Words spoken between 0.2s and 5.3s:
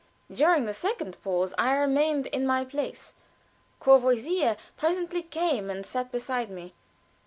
During the second pause I remained in my place. Courvoisier presently